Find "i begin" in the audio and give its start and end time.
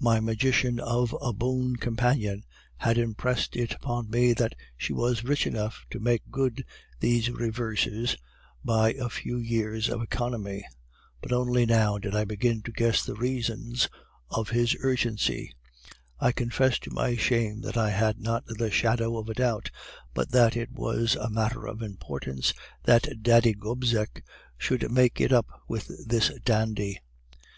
12.14-12.62